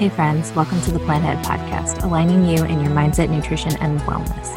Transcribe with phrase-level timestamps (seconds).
[0.00, 4.00] Hey, friends, welcome to the Plant Ahead Podcast, aligning you in your mindset, nutrition, and
[4.00, 4.48] wellness.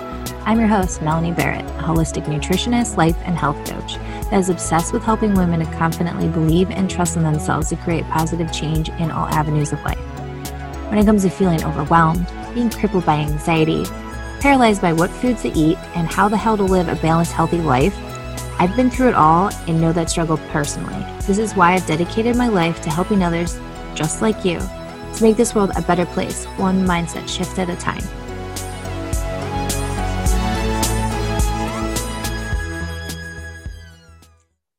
[0.45, 3.95] I'm your host, Melanie Barrett, a holistic nutritionist, life, and health coach
[4.29, 8.05] that is obsessed with helping women to confidently believe and trust in themselves to create
[8.05, 9.97] positive change in all avenues of life.
[10.87, 13.83] When it comes to feeling overwhelmed, being crippled by anxiety,
[14.39, 17.59] paralyzed by what foods to eat, and how the hell to live a balanced, healthy
[17.59, 17.97] life,
[18.61, 21.03] I've been through it all and know that struggle personally.
[21.27, 23.59] This is why I've dedicated my life to helping others
[23.93, 24.61] just like you
[25.15, 28.03] to make this world a better place, one mindset shift at a time.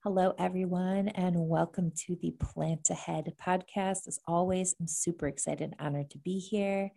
[0.02, 4.06] Hello, everyone, and welcome to the Plant Ahead podcast.
[4.06, 6.90] As always, I'm super excited and honored to be here.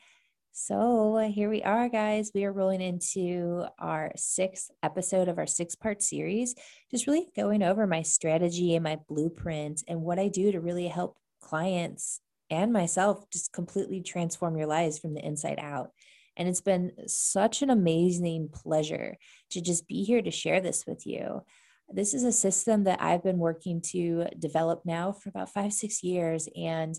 [0.52, 2.32] So, here we are, guys.
[2.35, 6.54] We are rolling into our sixth episode of our six part series,
[6.91, 10.88] just really going over my strategy and my blueprint and what I do to really
[10.88, 15.91] help clients and myself just completely transform your lives from the inside out.
[16.37, 19.17] And it's been such an amazing pleasure
[19.51, 21.41] to just be here to share this with you.
[21.89, 26.04] This is a system that I've been working to develop now for about five, six
[26.04, 26.48] years.
[26.55, 26.95] And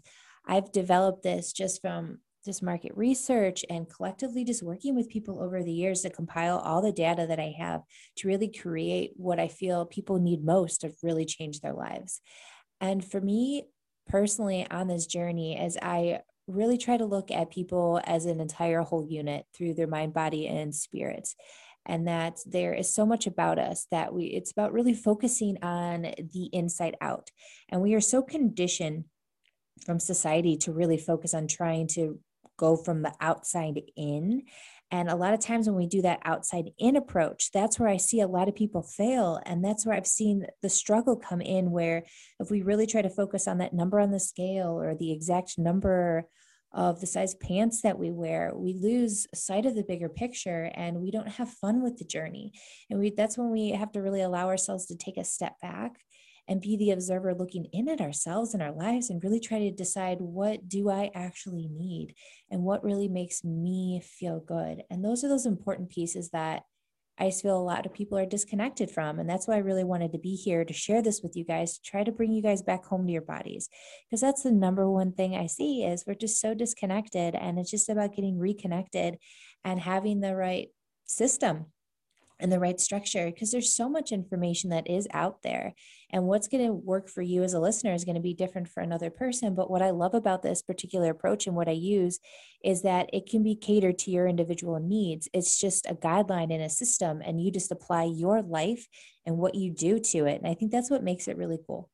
[0.47, 5.63] I've developed this just from just market research and collectively just working with people over
[5.63, 7.83] the years to compile all the data that I have
[8.17, 12.23] to really create what I feel people need most to really change their lives.
[12.81, 13.65] And for me,
[14.09, 18.81] personally on this journey as I really try to look at people as an entire
[18.81, 21.29] whole unit through their mind, body, and spirit.
[21.87, 26.03] And that there is so much about us that we, it's about really focusing on
[26.03, 27.31] the inside out.
[27.69, 29.05] And we are so conditioned
[29.87, 32.19] from society to really focus on trying to
[32.59, 34.43] go from the outside in
[34.91, 37.99] and a lot of times when we do that outside in approach, that's where I
[37.99, 39.39] see a lot of people fail.
[39.45, 42.05] And that's where I've seen the struggle come in, where
[42.41, 45.59] if we really try to focus on that number on the scale or the exact
[45.59, 46.27] number
[46.73, 51.01] of the size pants that we wear, we lose sight of the bigger picture and
[51.01, 52.53] we don't have fun with the journey.
[52.89, 55.99] And we that's when we have to really allow ourselves to take a step back
[56.49, 59.71] and be the observer looking in at ourselves and our lives and really try to
[59.71, 62.15] decide what do I actually need
[62.51, 64.83] and what really makes me feel good.
[64.91, 66.63] And those are those important pieces that
[67.21, 69.19] I feel a lot of people are disconnected from.
[69.19, 71.75] And that's why I really wanted to be here to share this with you guys,
[71.75, 73.69] to try to bring you guys back home to your bodies.
[74.09, 77.35] Because that's the number one thing I see is we're just so disconnected.
[77.35, 79.19] And it's just about getting reconnected
[79.65, 80.69] and having the right
[81.07, 81.67] system
[82.41, 85.75] and the right structure because there's so much information that is out there.
[86.11, 88.69] And what's going to work for you as a listener is going to be different
[88.69, 89.55] for another person.
[89.55, 92.19] But what i love about this particular approach and what i use
[92.65, 95.29] is that it can be catered to your individual needs.
[95.33, 98.87] It's just a guideline in a system and you just apply your life
[99.27, 100.41] and what you do to it.
[100.41, 101.91] And i think that's what makes it really cool.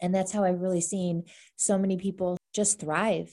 [0.00, 1.24] And that's how i've really seen
[1.56, 3.32] so many people just thrive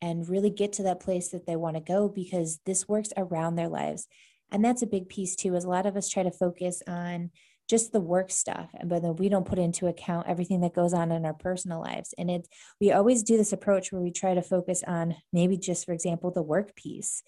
[0.00, 3.56] and really get to that place that they want to go because this works around
[3.56, 4.06] their lives
[4.50, 7.30] and that's a big piece too is a lot of us try to focus on
[7.68, 11.12] just the work stuff but then we don't put into account everything that goes on
[11.12, 12.14] in our personal lives.
[12.16, 12.48] And it
[12.80, 16.30] we always do this approach where we try to focus on maybe just for example
[16.30, 17.22] the work piece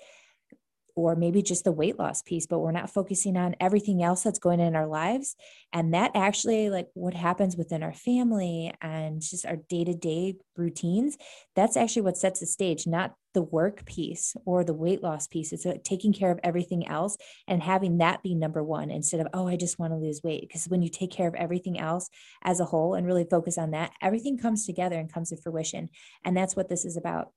[0.96, 4.38] or maybe just the weight loss piece but we're not focusing on everything else that's
[4.38, 5.36] going in our lives.
[5.72, 11.18] And that actually like what happens within our family and just our day-to-day routines
[11.54, 15.52] that's actually what sets the stage not the work piece or the weight loss piece
[15.52, 19.28] it's uh, taking care of everything else and having that be number one instead of
[19.32, 20.42] oh i just want to lose weight.
[20.48, 22.08] Because when you take care of everything else
[22.42, 25.88] as a whole and really focus on that everything comes together and comes to fruition.
[26.24, 27.32] And that's what this is about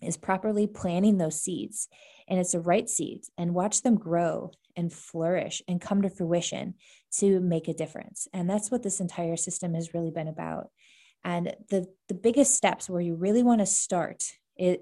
[0.00, 1.88] is properly planting those seeds.
[2.26, 6.74] And it's the right seeds and watch them grow and flourish and come to fruition
[7.18, 8.26] to make a difference.
[8.32, 10.68] And that's what this entire system has really been about.
[11.22, 14.24] And the the biggest steps where you really want to start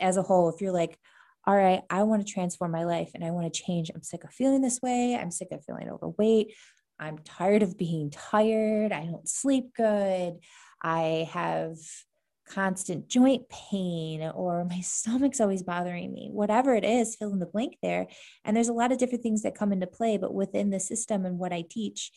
[0.00, 0.99] as a whole if you're like
[1.47, 3.91] all right i want to transform my life and i want to change.
[3.94, 5.16] I'm sick of feeling this way.
[5.16, 6.55] I'm sick of feeling overweight.
[6.99, 8.93] I'm tired of being tired.
[8.93, 10.38] I don't sleep good.
[10.82, 11.76] I have
[12.49, 17.47] constant joint pain or my stomach's always bothering me, whatever it is, fill in the
[17.47, 18.06] blank there.
[18.44, 21.25] And there's a lot of different things that come into play, but within the system
[21.25, 22.11] and what I teach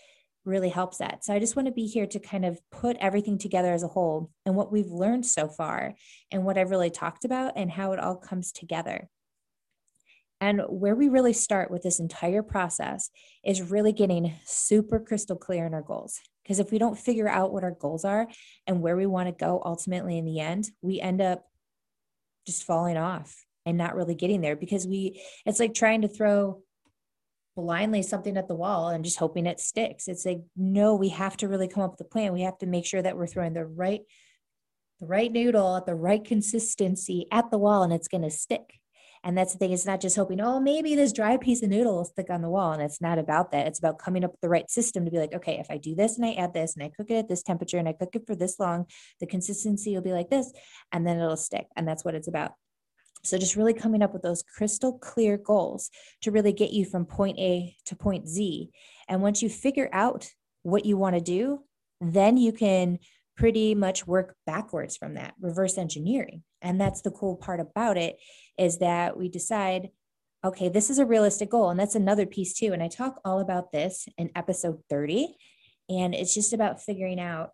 [0.46, 1.24] really helps that.
[1.24, 3.88] So I just want to be here to kind of put everything together as a
[3.88, 5.94] whole and what we've learned so far
[6.32, 9.10] and what I've really talked about and how it all comes together.
[10.40, 13.12] And where we really start with this entire process
[13.46, 16.20] is really getting super crystal clear in our goals.
[16.44, 18.28] Because if we don't figure out what our goals are
[18.66, 21.46] and where we want to go ultimately in the end, we end up
[22.48, 26.64] just falling off and not really getting there because we, it's like trying to throw
[27.56, 30.08] blindly something at the wall and just hoping it sticks.
[30.08, 32.34] It's like, no, we have to really come up with a plan.
[32.34, 34.02] We have to make sure that we're throwing the right
[35.00, 38.80] the right noodle at the right consistency at the wall and it's going to stick.
[39.24, 41.98] And that's the thing, it's not just hoping, oh, maybe this dry piece of noodle
[41.98, 42.72] will stick on the wall.
[42.72, 43.68] And it's not about that.
[43.68, 45.94] It's about coming up with the right system to be like, okay, if I do
[45.94, 48.16] this and I add this and I cook it at this temperature and I cook
[48.16, 48.86] it for this long,
[49.20, 50.52] the consistency will be like this,
[50.92, 51.68] and then it'll stick.
[51.76, 52.54] And that's what it's about.
[53.24, 55.90] So just really coming up with those crystal clear goals
[56.22, 58.70] to really get you from point A to point Z.
[59.08, 60.30] And once you figure out
[60.64, 61.64] what you want to do,
[62.00, 63.00] then you can
[63.38, 68.18] pretty much work backwards from that reverse engineering and that's the cool part about it
[68.58, 69.90] is that we decide
[70.44, 73.40] okay this is a realistic goal and that's another piece too and i talk all
[73.40, 75.36] about this in episode 30
[75.90, 77.52] and it's just about figuring out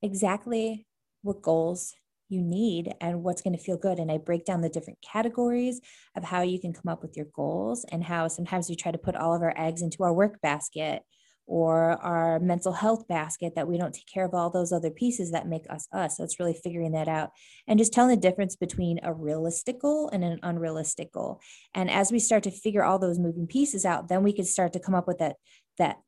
[0.00, 0.86] exactly
[1.22, 1.92] what goals
[2.28, 5.80] you need and what's going to feel good and i break down the different categories
[6.16, 8.98] of how you can come up with your goals and how sometimes we try to
[8.98, 11.02] put all of our eggs into our work basket
[11.46, 15.30] or our mental health basket that we don't take care of all those other pieces
[15.30, 16.16] that make us us.
[16.16, 17.30] So it's really figuring that out
[17.68, 21.40] and just telling the difference between a realistic goal and an unrealistic goal.
[21.72, 24.72] And as we start to figure all those moving pieces out, then we can start
[24.72, 25.36] to come up with that
[25.78, 25.98] that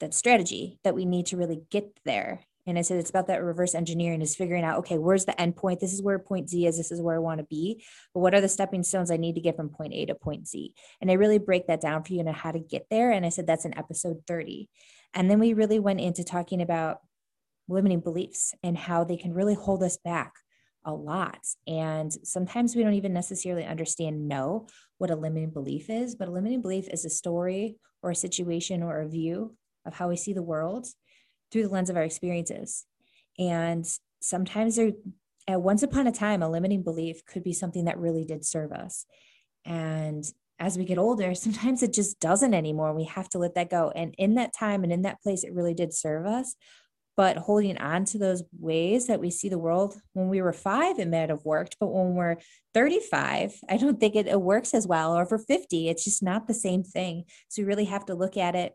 [0.00, 2.45] that strategy that we need to really get there.
[2.66, 5.56] And I said it's about that reverse engineering is figuring out, okay, where's the end
[5.56, 5.80] point?
[5.80, 6.76] This is where point Z is.
[6.76, 7.84] This is where I want to be.
[8.12, 10.48] But what are the stepping stones I need to get from point A to point
[10.48, 10.74] Z?
[11.00, 13.12] And I really break that down for you and how to get there.
[13.12, 14.68] And I said that's in episode 30.
[15.14, 16.98] And then we really went into talking about
[17.68, 20.32] limiting beliefs and how they can really hold us back
[20.84, 21.40] a lot.
[21.66, 26.30] And sometimes we don't even necessarily understand, know what a limiting belief is, but a
[26.30, 30.32] limiting belief is a story or a situation or a view of how we see
[30.32, 30.86] the world
[31.50, 32.84] through the lens of our experiences.
[33.38, 33.86] And
[34.20, 34.92] sometimes there,
[35.46, 38.72] at once upon a time, a limiting belief could be something that really did serve
[38.72, 39.06] us.
[39.64, 40.24] And
[40.58, 42.94] as we get older, sometimes it just doesn't anymore.
[42.94, 43.92] We have to let that go.
[43.94, 46.56] And in that time and in that place, it really did serve us.
[47.16, 50.98] But holding on to those ways that we see the world when we were five,
[50.98, 51.76] it might have worked.
[51.80, 52.36] But when we're
[52.74, 55.16] 35, I don't think it, it works as well.
[55.16, 57.24] Or for 50, it's just not the same thing.
[57.48, 58.74] So we really have to look at it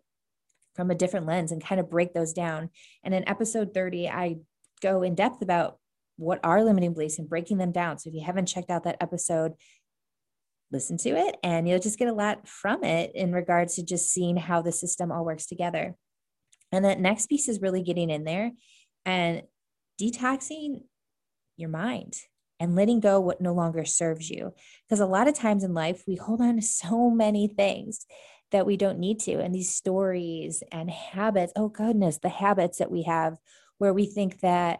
[0.76, 2.70] from a different lens and kind of break those down.
[3.04, 4.38] And in episode 30, I
[4.82, 5.78] go in depth about
[6.18, 7.98] what are limiting beliefs and breaking them down.
[7.98, 9.54] So if you haven't checked out that episode,
[10.72, 14.12] listen to it and you'll just get a lot from it in regards to just
[14.12, 15.96] seeing how the system all works together.
[16.72, 18.52] And that next piece is really getting in there
[19.06, 19.44] and
[20.02, 20.84] detoxing
[21.58, 22.16] your mind
[22.60, 24.54] and letting go what no longer serves you.
[24.88, 28.06] Because a lot of times in life, we hold on to so many things
[28.52, 29.40] that we don't need to.
[29.40, 33.38] And these stories and habits, oh goodness, the habits that we have
[33.78, 34.80] where we think that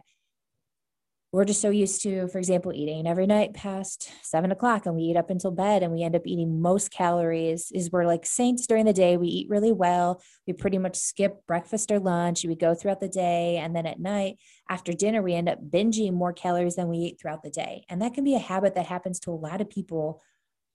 [1.32, 5.04] we're just so used to, for example, eating every night past seven o'clock and we
[5.04, 8.66] eat up until bed and we end up eating most calories is we're like saints
[8.66, 9.16] during the day.
[9.16, 10.20] We eat really well.
[10.46, 12.44] We pretty much skip breakfast or lunch.
[12.44, 13.56] We go throughout the day.
[13.56, 14.36] And then at night
[14.68, 17.86] after dinner, we end up binging more calories than we eat throughout the day.
[17.88, 20.20] And that can be a habit that happens to a lot of people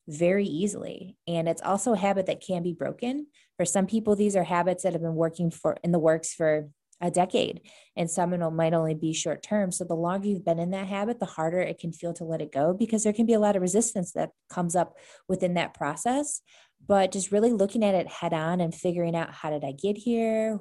[0.08, 1.18] very easily.
[1.28, 3.28] And it's also a habit that can be broken.
[3.58, 6.70] For some people, these are habits that have been working for in the works for
[7.02, 7.62] a decade.
[7.96, 9.72] And some might only be short term.
[9.72, 12.42] So the longer you've been in that habit the harder it can feel to let
[12.42, 15.74] it go because there can be a lot of resistance that comes up within that
[15.74, 16.42] process.
[16.86, 19.98] But just really looking at it head on and figuring out how did i get
[19.98, 20.60] here?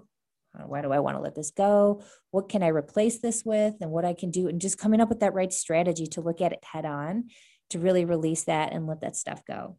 [0.66, 2.02] Why do i want to let this go?
[2.30, 3.74] What can i replace this with?
[3.80, 6.40] And what i can do and just coming up with that right strategy to look
[6.40, 7.28] at it head on
[7.70, 9.76] to really release that and let that stuff go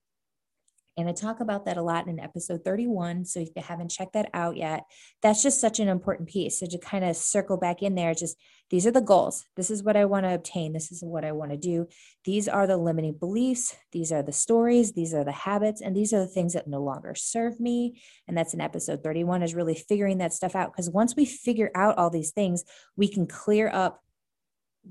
[0.98, 3.26] and I talk about that a lot in episode 31.
[3.26, 4.84] So if you haven't checked that out yet,
[5.22, 6.60] that's just such an important piece.
[6.60, 8.36] So to kind of circle back in there, just
[8.72, 9.46] these are the goals.
[9.56, 10.74] This is what I want to obtain.
[10.74, 11.88] This is what I want to do.
[12.26, 13.76] These are the limiting beliefs.
[13.92, 14.94] These are the stories.
[14.94, 15.82] These are the habits.
[15.82, 18.02] And these are the things that no longer serve me.
[18.28, 20.74] And that's in episode 31 is really figuring that stuff out.
[20.74, 22.64] Because once we figure out all these things,
[22.96, 24.02] we can clear up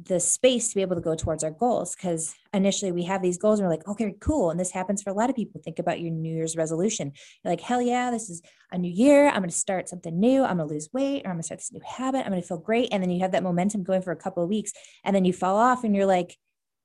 [0.05, 3.38] the space to be able to go towards our goals because initially we have these
[3.38, 4.50] goals and we're like okay cool.
[4.50, 5.61] And this happens for a lot of people.
[5.65, 7.12] Think about your new year's resolution.
[7.45, 9.29] You're like hell yeah this is a new year.
[9.29, 10.43] I'm going to start something new.
[10.43, 12.21] I'm going to lose weight or i'm going to start this new habit.
[12.21, 12.88] I'm going to feel great.
[12.93, 14.73] And then you have that momentum going for a couple of weeks
[15.05, 16.37] and then you fall off and you're like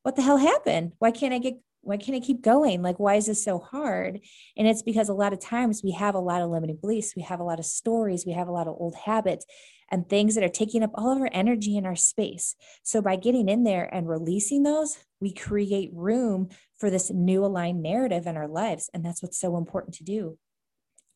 [0.04, 0.94] what the hell happened?
[1.00, 2.82] Why can't i get why can't I keep going?
[2.82, 4.20] Like, why is this so hard?
[4.56, 7.24] And it's because a lot of times we have a lot of limiting beliefs, we
[7.24, 9.46] have a lot of stories, we have a lot of old habits
[9.90, 12.56] and things that are taking up all of our energy in our space.
[12.84, 17.82] So, by getting in there and releasing those, we create room for this new aligned
[17.82, 18.90] narrative in our lives.
[18.94, 20.38] And that's what's so important to do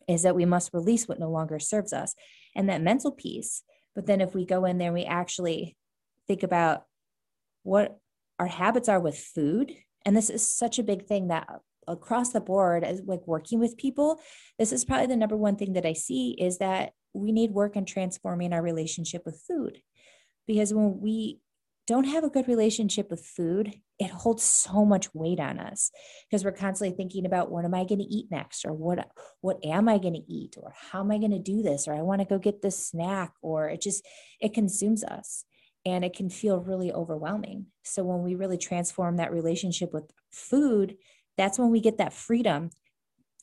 [0.08, 2.14] is that we must release what no longer serves us
[2.56, 3.64] and that mental piece.
[3.94, 5.78] But then, if we go in there we actually
[6.28, 6.86] think about
[7.62, 7.98] what
[8.40, 9.72] our habits are with food
[10.06, 11.48] and this is such a big thing that
[11.88, 14.20] across the board as like working with people
[14.58, 17.78] this is probably the number one thing that i see is that we need work
[17.78, 19.80] on transforming our relationship with food.
[20.48, 21.40] Because when we
[21.88, 25.92] don't have a good relationship with food, it holds so much weight on us.
[26.30, 28.66] Because we're constantly thinking about what am I going to eat next?
[28.66, 29.08] Or what
[29.42, 30.56] what am I going to eat?
[30.62, 31.88] Or how am I going to do this?
[31.88, 33.32] Or I want to go get this snack?
[33.42, 34.06] Or it just
[34.42, 35.46] it consumes us
[35.86, 37.68] and it can feel really overwhelming.
[37.84, 40.98] So when we really transform that relationship with food,
[41.38, 42.72] that's when we get that freedom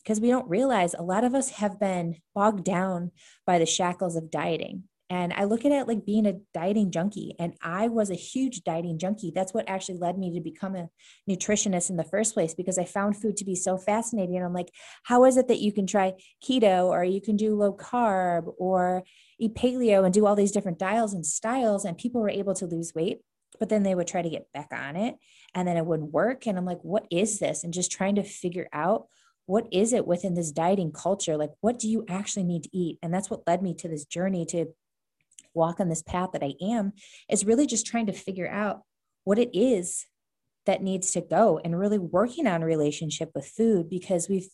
[0.02, 3.12] because we don't realize a lot of us have been bogged down
[3.46, 7.34] by the shackles of dieting and I look at it like being a dieting junkie.
[7.38, 9.30] And I was a huge dieting junkie.
[9.34, 10.88] That's what actually led me to become a
[11.28, 14.37] nutritionist in the first place because I found food to be so fascinating.
[14.37, 14.70] And I'm like,
[15.02, 19.02] how is it that you can try keto or you can do low carb or
[19.42, 21.84] eat paleo and do all these different dials and styles?
[21.84, 23.20] And people were able to lose weight,
[23.58, 25.16] but then they would try to get back on it
[25.54, 26.46] and then it wouldn't work.
[26.46, 27.64] And I'm like, what is this?
[27.64, 29.06] And just trying to figure out
[29.46, 31.37] what is it within this dieting culture?
[31.37, 32.99] Like, what do you actually need to eat?
[33.02, 34.66] And that's what led me to this journey to
[35.54, 36.92] walk on this path that I am
[37.28, 38.82] is really just trying to figure out
[39.25, 40.06] what it is
[40.66, 44.49] that needs to go and really working on relationship with food because we've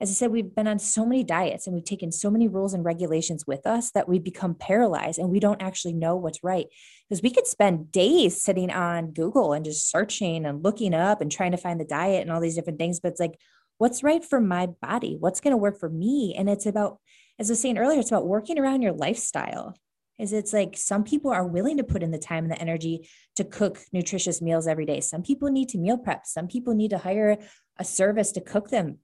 [0.00, 2.74] as I said, we've been on so many diets and we've taken so many rules
[2.74, 6.66] and regulations with us that we become paralyzed and we don't actually know what's right.
[7.08, 11.30] Because we could spend days sitting on Google and just searching and looking up and
[11.30, 13.00] trying to find the diet and all these different things.
[13.00, 13.38] But it's like,
[13.78, 15.16] what's right for my body?
[15.18, 16.34] What's going to work for me?
[16.36, 16.98] And it's about,
[17.38, 19.74] as I was saying earlier, it's about working around your lifestyle
[20.18, 23.08] is it's like some people are willing to put in the time and the energy
[23.36, 25.00] to cook nutritious meals every day.
[25.00, 26.24] Some people need to meal prep.
[26.24, 27.36] Some people need to hire
[27.78, 28.98] a service to cook them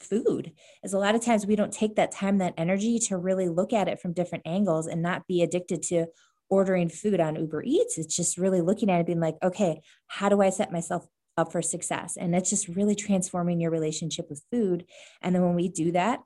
[0.00, 0.52] food.
[0.82, 3.72] Is a lot of times we don't take that time, that energy to really look
[3.72, 6.06] at it from different angles and not be addicted to
[6.48, 7.98] ordering food on Uber Eats.
[7.98, 11.52] It's just really looking at it being like, okay, how do I set myself up
[11.52, 12.16] for success?
[12.16, 14.86] And it's just really transforming your relationship with food.
[15.22, 16.20] And then when we do that,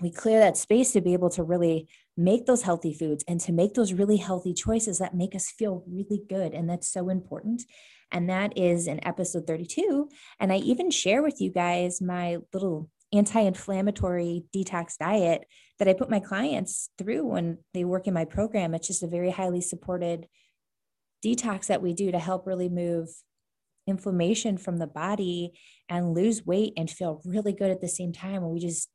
[0.00, 3.52] we clear that space to be able to really make those healthy foods and to
[3.52, 6.52] make those really healthy choices that make us feel really good.
[6.52, 7.62] And that's so important.
[8.10, 10.08] And that is in episode 32.
[10.40, 15.46] And I even share with you guys my little anti inflammatory detox diet
[15.78, 18.74] that I put my clients through when they work in my program.
[18.74, 20.26] It's just a very highly supported
[21.24, 23.08] detox that we do to help really move
[23.86, 25.52] inflammation from the body
[25.88, 28.42] and lose weight and feel really good at the same time.
[28.42, 28.88] And we just,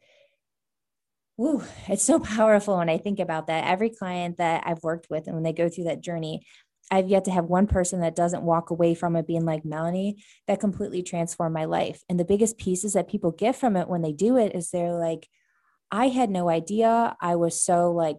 [1.39, 3.65] Ooh, it's so powerful when I think about that.
[3.65, 6.45] Every client that I've worked with, and when they go through that journey,
[6.91, 10.23] I've yet to have one person that doesn't walk away from it being like Melanie,
[10.47, 12.01] that completely transformed my life.
[12.09, 14.93] And the biggest pieces that people get from it when they do it is they're
[14.93, 15.27] like,
[15.91, 18.17] I had no idea I was so like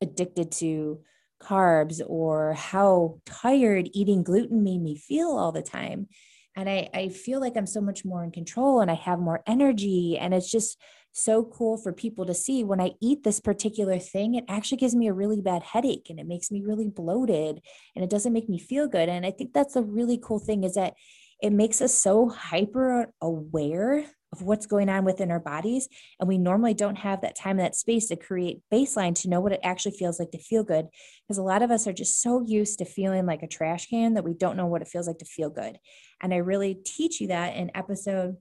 [0.00, 1.00] addicted to
[1.42, 6.08] carbs or how tired eating gluten made me feel all the time.
[6.56, 9.42] And I, I feel like I'm so much more in control and I have more
[9.46, 10.18] energy.
[10.18, 10.78] And it's just
[11.12, 14.94] so cool for people to see when I eat this particular thing, it actually gives
[14.94, 17.60] me a really bad headache and it makes me really bloated
[17.96, 19.08] and it doesn't make me feel good.
[19.08, 20.94] And I think that's a really cool thing is that
[21.42, 25.88] it makes us so hyper aware of what's going on within our bodies.
[26.20, 29.40] And we normally don't have that time and that space to create baseline to know
[29.40, 30.86] what it actually feels like to feel good.
[31.26, 34.14] Because a lot of us are just so used to feeling like a trash can
[34.14, 35.78] that we don't know what it feels like to feel good.
[36.20, 38.36] And I really teach you that in episode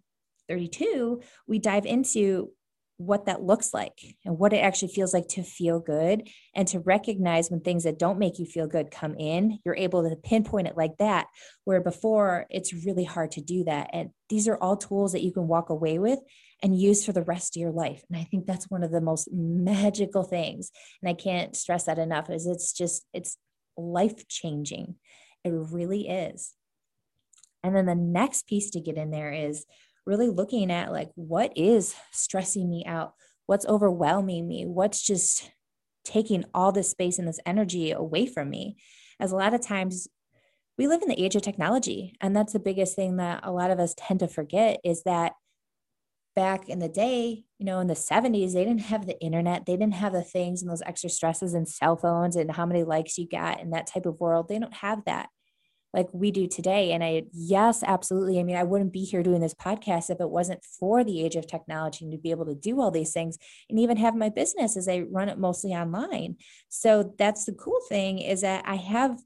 [0.47, 1.21] 32.
[1.47, 2.51] We dive into
[2.99, 6.27] what that looks like and what it actually feels like to feel good.
[6.53, 10.07] And to recognize when things that don't make you feel good come in you're able
[10.07, 11.27] to pinpoint it like that
[11.63, 13.89] where before it's really hard to do that.
[13.93, 16.19] And these are all tools that you can walk away with
[16.61, 18.03] and use for the rest of your life.
[18.09, 20.69] And i think that's one of the most magical things.
[21.01, 23.37] And i can't stress that enough is it's just it's
[23.77, 24.95] life changing
[25.43, 26.53] it really is.
[27.63, 29.65] And then the next piece to get in there is
[30.05, 33.13] really looking at like what is stressing me out?
[33.45, 34.65] What's overwhelming me?
[34.65, 35.51] What's just
[36.03, 38.77] taking all this space and this energy away from me?
[39.19, 40.07] As a lot of times
[40.77, 43.69] we live in the age of technology and that's the biggest thing that a lot
[43.69, 45.33] of us tend to forget is that
[46.35, 49.75] back in the day you know in the 70s they didn't have the internet they
[49.75, 53.17] didn't have the things and those extra stresses and cell phones and how many likes
[53.17, 54.47] you got in that type of world.
[54.47, 55.27] They don't have that
[55.93, 56.91] like we do today.
[56.91, 58.39] And I, yes, absolutely.
[58.39, 61.35] I mean, I wouldn't be here doing this podcast if it wasn't for the age
[61.35, 63.37] of technology and to be able to do all these things
[63.69, 66.35] and even have my business as I run it mostly online.
[66.69, 69.19] So that's the cool thing is that I have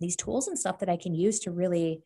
[0.00, 2.02] these tools and stuff that I can use to really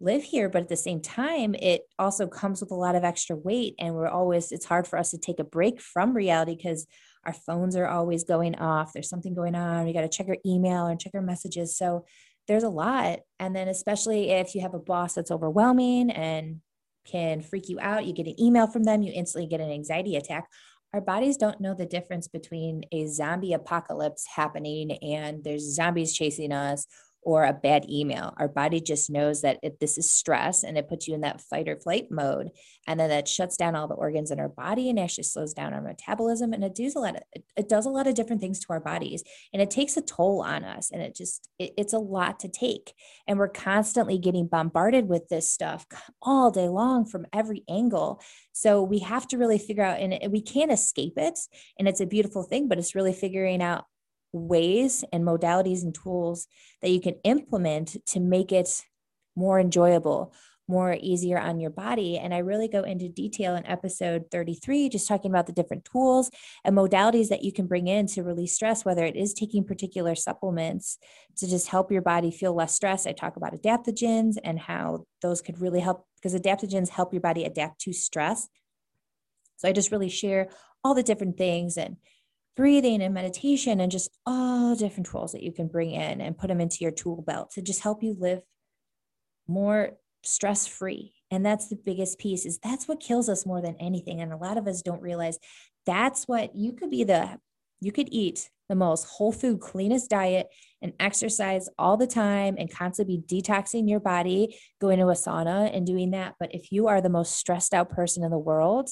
[0.00, 3.36] live here but at the same time it also comes with a lot of extra
[3.36, 6.88] weight and we're always it's hard for us to take a break from reality because
[7.24, 10.36] our phones are always going off there's something going on we got to check our
[10.44, 12.04] email and check our messages so
[12.48, 13.20] there's a lot.
[13.38, 16.60] And then, especially if you have a boss that's overwhelming and
[17.04, 20.16] can freak you out, you get an email from them, you instantly get an anxiety
[20.16, 20.48] attack.
[20.92, 26.52] Our bodies don't know the difference between a zombie apocalypse happening and there's zombies chasing
[26.52, 26.86] us
[27.22, 28.34] or a bad email.
[28.36, 31.40] Our body just knows that it, this is stress and it puts you in that
[31.40, 32.50] fight or flight mode.
[32.86, 35.72] And then that shuts down all the organs in our body and actually slows down
[35.72, 36.52] our metabolism.
[36.52, 37.22] And it does a lot of,
[37.56, 40.42] it does a lot of different things to our bodies and it takes a toll
[40.42, 40.90] on us.
[40.90, 42.92] And it just, it, it's a lot to take.
[43.28, 45.86] And we're constantly getting bombarded with this stuff
[46.20, 48.20] all day long from every angle.
[48.52, 51.38] So we have to really figure out, and we can't escape it.
[51.78, 53.84] And it's a beautiful thing, but it's really figuring out
[54.32, 56.46] ways and modalities and tools
[56.80, 58.82] that you can implement to make it
[59.36, 60.32] more enjoyable,
[60.68, 62.18] more easier on your body.
[62.18, 66.30] And I really go into detail in episode 33, just talking about the different tools
[66.64, 70.14] and modalities that you can bring in to release stress, whether it is taking particular
[70.14, 70.98] supplements
[71.36, 73.06] to just help your body feel less stress.
[73.06, 77.44] I talk about adaptogens and how those could really help because adaptogens help your body
[77.44, 78.48] adapt to stress.
[79.56, 80.48] So I just really share
[80.84, 81.96] all the different things and
[82.56, 86.48] breathing and meditation and just all different tools that you can bring in and put
[86.48, 88.40] them into your tool belt to just help you live
[89.48, 89.92] more
[90.22, 94.20] stress free and that's the biggest piece is that's what kills us more than anything.
[94.20, 95.38] And a lot of us don't realize
[95.86, 97.38] that's what you could be the
[97.80, 100.48] you could eat the most whole food cleanest diet
[100.82, 105.74] and exercise all the time and constantly be detoxing your body going to a sauna
[105.74, 106.34] and doing that.
[106.38, 108.90] But if you are the most stressed out person in the world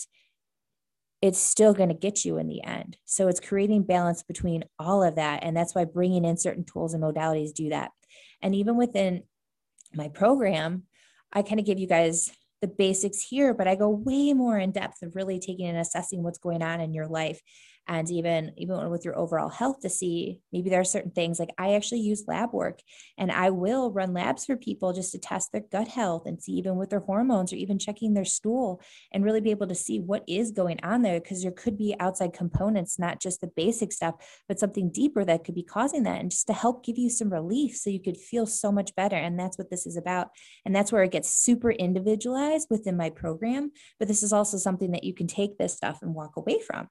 [1.23, 2.97] it's still going to get you in the end.
[3.05, 5.45] So it's creating balance between all of that.
[5.45, 7.91] And that's why bringing in certain tools and modalities do that.
[8.41, 9.25] And even within
[9.95, 10.85] my program,
[11.33, 12.31] I kind of give you guys
[12.63, 16.23] the basics here, but I go way more in depth of really taking and assessing
[16.23, 17.41] what's going on in your life
[17.89, 21.51] and even even with your overall health to see maybe there are certain things like
[21.59, 22.81] I actually use lab work
[23.19, 26.53] and I will run labs for people just to test their gut health and see
[26.53, 28.81] even with their hormones or even checking their stool
[29.13, 31.95] and really be able to see what is going on there because there could be
[31.99, 34.15] outside components not just the basic stuff
[34.49, 36.21] but something deeper that could be causing that.
[36.21, 39.17] And just to help give you some relief so you could feel so much better.
[39.17, 40.29] And that's what this is about.
[40.65, 43.73] And that's where it gets super individualized within my program.
[43.99, 46.89] But this is also something that you can take this stuff and walk away from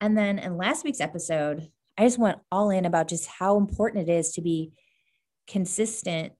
[0.00, 4.08] and then in last week's episode, I just went all in about just how important
[4.08, 4.72] it is to be
[5.46, 6.32] consistent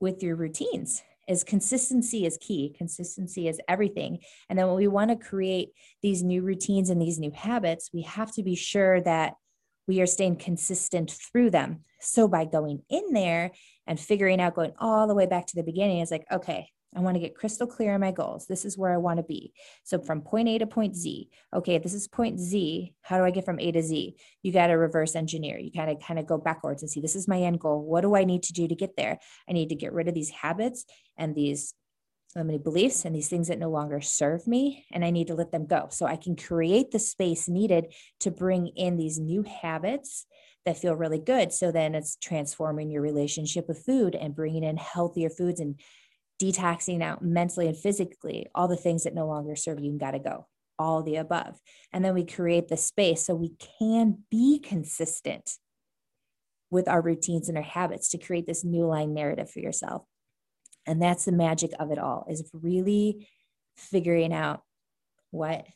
[0.00, 1.02] with your routines.
[1.28, 4.18] As consistency is key, consistency is everything.
[4.48, 5.70] And then when we want to create
[6.02, 9.34] these new routines and these new habits, we have to be sure that
[9.86, 11.80] we are staying consistent through them.
[12.00, 13.52] So by going in there
[13.86, 17.00] and figuring out, going all the way back to the beginning, it's like, okay, I
[17.00, 18.46] want to get crystal clear on my goals.
[18.46, 19.52] This is where I want to be.
[19.82, 21.28] So from point A to point Z.
[21.52, 22.94] Okay, this is point Z.
[23.02, 24.16] How do I get from A to Z?
[24.42, 25.58] You got to reverse engineer.
[25.58, 27.82] You kind of kind of go backwards and see this is my end goal.
[27.82, 29.18] What do I need to do to get there?
[29.48, 30.84] I need to get rid of these habits
[31.16, 31.74] and these
[32.36, 35.52] limiting beliefs and these things that no longer serve me and I need to let
[35.52, 40.26] them go so I can create the space needed to bring in these new habits
[40.64, 44.76] that feel really good so then it's transforming your relationship with food and bringing in
[44.76, 45.78] healthier foods and
[46.52, 50.12] detoxing out mentally and physically, all the things that no longer serve you, and got
[50.12, 50.46] to go,
[50.78, 51.58] all the above.
[51.92, 55.52] And then we create the space so we can be consistent
[56.70, 60.02] with our routines and our habits to create this new line narrative for yourself.
[60.86, 63.28] And that's the magic of it all is really
[63.76, 64.62] figuring out
[65.30, 65.66] what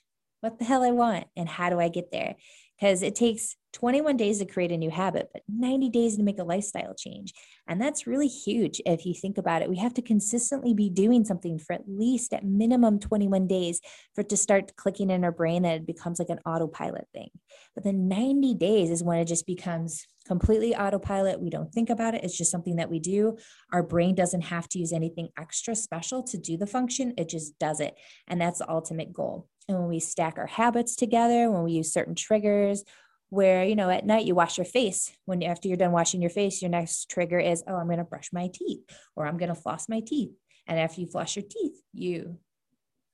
[0.40, 2.36] what the hell I want and how do I get there?
[2.78, 6.38] Because it takes 21 days to create a new habit, but 90 days to make
[6.38, 7.32] a lifestyle change.
[7.66, 9.68] And that's really huge if you think about it.
[9.68, 13.80] We have to consistently be doing something for at least at minimum 21 days
[14.14, 17.28] for it to start clicking in our brain that it becomes like an autopilot thing.
[17.74, 21.40] But then 90 days is when it just becomes completely autopilot.
[21.40, 22.24] We don't think about it.
[22.24, 23.36] It's just something that we do.
[23.72, 27.58] Our brain doesn't have to use anything extra special to do the function, it just
[27.58, 27.94] does it.
[28.26, 29.48] And that's the ultimate goal.
[29.68, 32.84] And when we stack our habits together, when we use certain triggers,
[33.30, 35.12] where you know at night you wash your face.
[35.26, 38.04] When after you're done washing your face your next trigger is oh i'm going to
[38.04, 38.80] brush my teeth
[39.16, 40.30] or i'm going to floss my teeth.
[40.66, 42.38] And after you floss your teeth you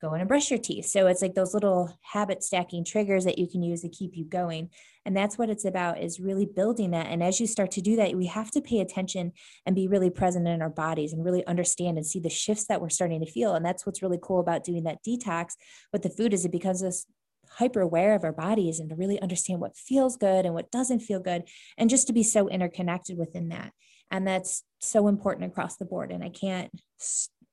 [0.05, 0.85] go in and brush your teeth.
[0.85, 4.25] So it's like those little habit stacking triggers that you can use to keep you
[4.25, 4.69] going.
[5.05, 7.07] And that's what it's about is really building that.
[7.07, 9.31] And as you start to do that we have to pay attention
[9.65, 12.81] and be really present in our bodies and really understand and see the shifts that
[12.81, 13.55] we're starting to feel.
[13.55, 15.53] And that's what's really cool about doing that detox
[15.91, 17.05] with the food is it becomes this
[17.49, 20.99] hyper aware of our bodies and to really understand what feels good and what doesn't
[20.99, 21.43] feel good
[21.77, 23.71] and just to be so interconnected within that.
[24.11, 26.11] And that's so important across the board.
[26.11, 26.71] And i can't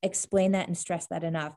[0.03, 1.55] explain that and stress that enough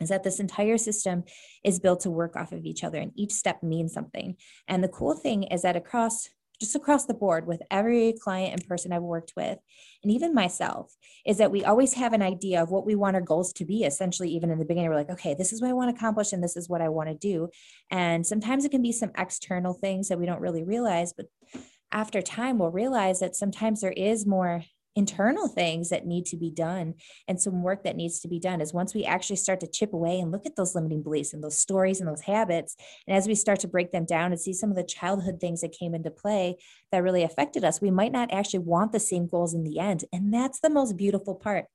[0.00, 1.24] is that this entire system
[1.64, 4.36] is built to work off of each other and each step means something
[4.68, 6.28] and the cool thing is that across
[6.60, 9.58] just across the board with every client and person I've worked with,
[10.02, 10.94] and even myself,
[11.26, 13.84] is that we always have an idea of what we want our goals to be.
[13.84, 16.32] Essentially, even in the beginning, we're like, okay, this is what I want to accomplish
[16.32, 17.48] and this is what I want to do.
[17.90, 21.26] And sometimes it can be some external things that we don't really realize, but
[21.90, 24.64] after time, we'll realize that sometimes there is more
[24.96, 26.94] internal things that need to be done
[27.26, 29.92] and some work that needs to be done is once we actually start to chip
[29.92, 32.76] away and look at those limiting beliefs and those stories and those habits
[33.06, 35.60] and as we start to break them down and see some of the childhood things
[35.60, 36.56] that came into play
[36.92, 40.04] that really affected us we might not actually want the same goals in the end.
[40.12, 41.66] And that's the most beautiful part.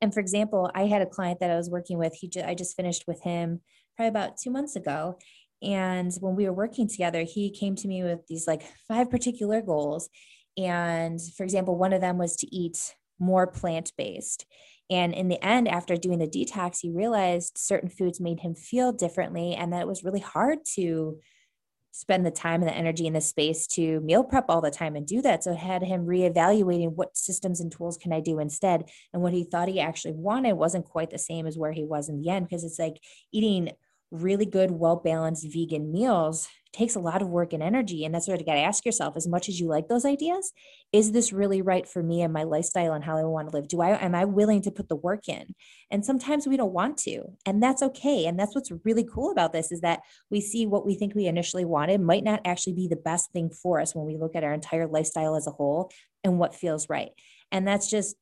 [0.00, 2.76] And for example i had a client that i was working with he i just
[2.76, 3.60] finished with him
[3.96, 5.18] probably about two months ago.
[5.62, 9.60] And when we were working together he came to me with these like five particular
[9.60, 10.08] goals
[10.56, 14.46] and for example, one of them was to eat more plant based.
[14.90, 18.92] And in the end, after doing the detox, he realized certain foods made him feel
[18.92, 21.18] differently and that it was really hard to
[21.92, 24.96] spend the time and the energy and the space to meal prep all the time
[24.96, 25.44] and do that.
[25.44, 28.90] So it had him reevaluating what systems and tools can I do instead.
[29.12, 32.08] And what he thought he actually wanted wasn't quite the same as where he was
[32.08, 32.98] in the end, because it's like
[33.30, 33.70] eating
[34.10, 38.04] really good, well balanced vegan meals takes a lot of work and energy.
[38.04, 40.52] And that's what you got to ask yourself as much as you like those ideas,
[40.92, 43.68] is this really right for me and my lifestyle and how I want to live?
[43.68, 45.54] Do I, am I willing to put the work in?
[45.90, 48.26] And sometimes we don't want to, and that's okay.
[48.26, 51.26] And that's what's really cool about this is that we see what we think we
[51.26, 54.44] initially wanted might not actually be the best thing for us when we look at
[54.44, 55.90] our entire lifestyle as a whole
[56.24, 57.10] and what feels right.
[57.50, 58.16] And that's just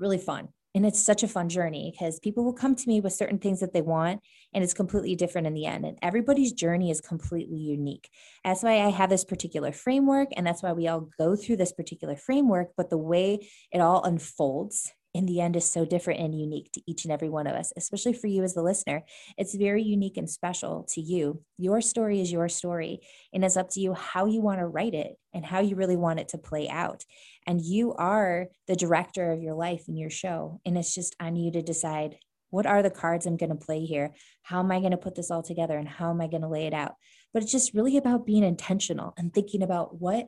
[0.00, 3.12] really fun and it's such a fun journey because people will come to me with
[3.12, 4.20] certain things that they want
[4.52, 8.10] and it's completely different in the end and everybody's journey is completely unique.
[8.44, 11.72] That's why i have this particular framework and that's why we all go through this
[11.72, 16.38] particular framework but the way it all unfolds in the end is so different and
[16.38, 19.04] unique to each and every one of us, especially for you as the listener.
[19.38, 21.40] It's very unique and special to you.
[21.56, 23.00] Your story is your story,
[23.32, 25.96] and it's up to you how you want to write it and how you really
[25.96, 27.04] want it to play out.
[27.46, 30.60] And you are the director of your life and your show.
[30.66, 32.16] And it's just on you to decide
[32.50, 34.14] what are the cards I'm going to play here?
[34.42, 36.48] How am I going to put this all together and how am I going to
[36.48, 36.94] lay it out?
[37.32, 40.26] But it's just really about being intentional and thinking about what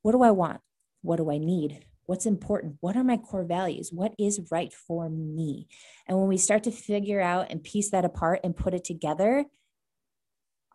[0.00, 0.60] what do I want?
[1.02, 1.84] What do I need?
[2.06, 2.76] What's important?
[2.80, 3.90] What are my core values?
[3.92, 5.66] What is right for me?
[6.06, 9.44] And when we start to figure out and piece that apart and put it together,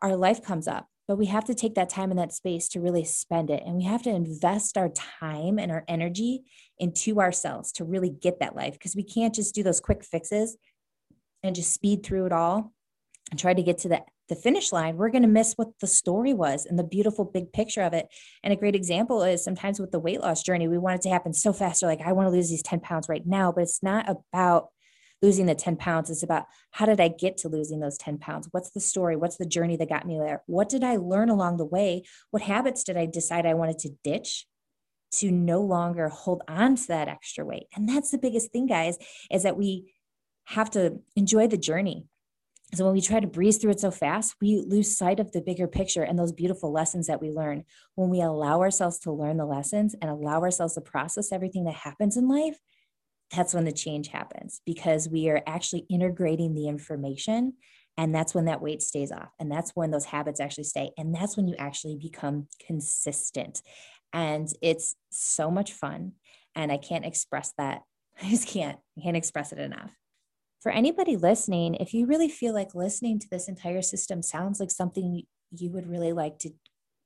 [0.02, 0.88] our life comes up.
[1.08, 3.64] But we have to take that time and that space to really spend it.
[3.66, 6.44] And we have to invest our time and our energy
[6.80, 10.58] into ourselves to really get that life because we can't just do those quick fixes
[11.44, 12.74] and just speed through it all
[13.30, 15.88] and try to get to the the finish line, we're going to miss what the
[15.88, 18.08] story was and the beautiful big picture of it.
[18.44, 21.10] And a great example is sometimes with the weight loss journey, we want it to
[21.10, 21.84] happen so fast.
[21.84, 24.70] Or like, I want to lose these 10 pounds right now, but it's not about
[25.22, 26.10] losing the 10 pounds.
[26.10, 28.48] It's about how did I get to losing those 10 pounds?
[28.52, 29.18] What's the story?
[29.18, 30.44] What's the journey that got me there?
[30.46, 32.04] What did I learn along the way?
[32.30, 34.48] What habits did I decide I wanted to ditch?
[35.14, 37.68] to no longer hold on to that extra weight.
[37.76, 38.98] And that's the biggest thing, guys,
[39.30, 39.94] is that we
[40.46, 42.06] have to enjoy the journey.
[42.74, 45.42] So when we try to breeze through it so fast, we lose sight of the
[45.42, 47.66] bigger picture and those beautiful lessons that we learn.
[47.96, 51.74] When we allow ourselves to learn the lessons and allow ourselves to process everything that
[51.74, 52.58] happens in life,
[53.36, 57.54] that's when the change happens because we are actually integrating the information
[57.98, 61.14] and that's when that weight stays off and that's when those habits actually stay and
[61.14, 63.62] that's when you actually become consistent.
[64.14, 66.14] And it's so much fun
[66.56, 67.82] and i can't express that.
[68.24, 68.78] I just can't.
[68.98, 69.92] I can't express it enough
[70.62, 74.72] for anybody listening, if you really feel like listening to this entire system sounds like
[74.72, 76.52] something you would really like to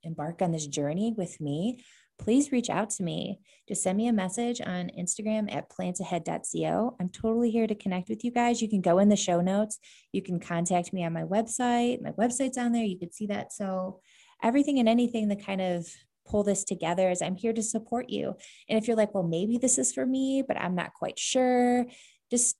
[0.02, 1.82] embark on this journey with me,
[2.18, 3.40] please reach out to me.
[3.66, 6.96] Just send me a message on Instagram at plantahead.co.
[7.00, 8.60] I'm totally here to connect with you guys.
[8.60, 9.78] You can go in the show notes.
[10.12, 12.02] You can contact me on my website.
[12.02, 12.84] My website's on there.
[12.84, 13.52] You can see that.
[13.52, 14.00] So,
[14.42, 15.88] everything and anything that kind of
[16.26, 18.34] pull this together is I'm here to support you.
[18.68, 21.86] And if you're like, well, maybe this is for me, but I'm not quite sure,
[22.30, 22.56] just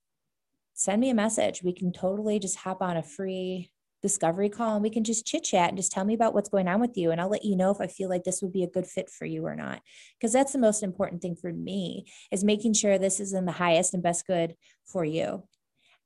[0.77, 1.63] send me a message.
[1.63, 3.71] We can totally just hop on a free
[4.03, 6.67] discovery call and we can just chit chat and just tell me about what's going
[6.67, 7.09] on with you.
[7.09, 9.09] And I'll let you know if I feel like this would be a good fit
[9.09, 9.81] for you or not.
[10.19, 13.53] Because that's the most important thing for me is making sure this is in the
[13.53, 15.43] highest and best good for you.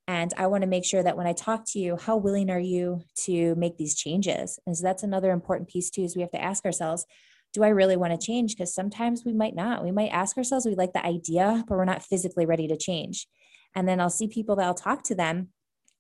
[0.08, 2.60] And I want to make sure that when I talk to you, how willing are
[2.60, 4.58] you to make these changes?
[4.66, 7.06] And so that's another important piece too, is we have to ask ourselves,
[7.54, 8.56] do I really want to change?
[8.56, 9.84] Because sometimes we might not.
[9.84, 13.28] We might ask ourselves, we like the idea, but we're not physically ready to change.
[13.76, 15.50] And then I'll see people that I'll talk to them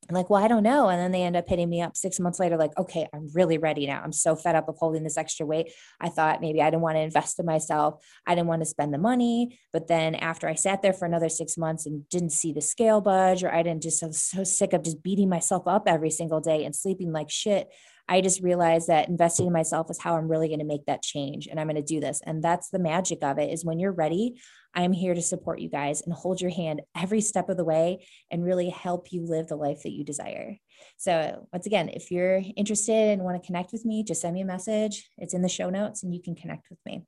[0.09, 0.89] I'm like, well, I don't know.
[0.89, 3.57] And then they end up hitting me up six months later, like, okay, I'm really
[3.57, 4.01] ready now.
[4.03, 5.71] I'm so fed up of holding this extra weight.
[5.99, 8.03] I thought maybe I didn't want to invest in myself.
[8.25, 9.59] I didn't want to spend the money.
[9.71, 12.99] But then after I sat there for another six months and didn't see the scale
[12.99, 16.11] budge, or I didn't just, I was so sick of just beating myself up every
[16.11, 17.69] single day and sleeping like shit.
[18.07, 21.01] I just realized that investing in myself is how I'm really going to make that
[21.01, 21.47] change.
[21.47, 22.21] And I'm going to do this.
[22.25, 24.41] And that's the magic of it is when you're ready,
[24.73, 28.05] I'm here to support you guys and hold your hand every step of the way
[28.31, 30.57] and really help you live the life that you desire.
[30.97, 34.41] So, once again, if you're interested and want to connect with me, just send me
[34.41, 35.09] a message.
[35.17, 37.03] It's in the show notes and you can connect with me.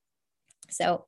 [0.70, 1.06] So,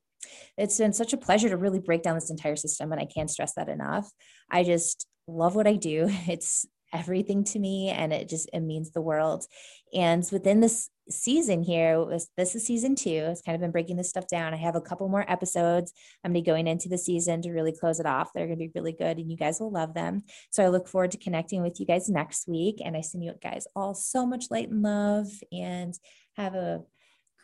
[0.56, 3.30] it's been such a pleasure to really break down this entire system, and I can't
[3.30, 4.10] stress that enough.
[4.50, 6.08] I just love what I do.
[6.28, 9.44] It's everything to me and it just it means the world.
[9.94, 12.04] And within this season here
[12.36, 14.54] this is season two it's kind of been breaking this stuff down.
[14.54, 15.92] I have a couple more episodes.
[16.24, 18.32] I'm going to be going into the season to really close it off.
[18.32, 20.24] They're going to be really good and you guys will love them.
[20.50, 23.34] So i look forward to connecting with you guys next week and i send you
[23.42, 25.94] guys all so much light and love and
[26.36, 26.82] have a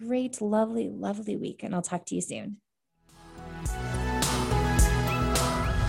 [0.00, 2.56] great lovely lovely week and i'll talk to you soon.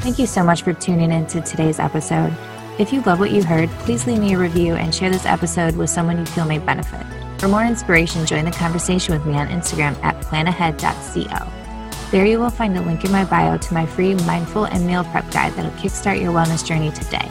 [0.04, 2.36] Thank you so much for tuning in to today's episode.
[2.80, 5.76] If you love what you heard, please leave me a review and share this episode
[5.76, 7.06] with someone you feel may benefit.
[7.40, 11.52] For more inspiration, join the conversation with me on Instagram at plantahead.co.
[12.10, 15.04] There you will find a link in my bio to my free mindful and meal
[15.04, 17.30] prep guide that'll kickstart your wellness journey today.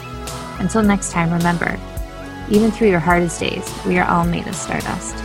[0.60, 1.76] Until next time, remember,
[2.48, 5.16] even through your hardest days, we are all made of stardust.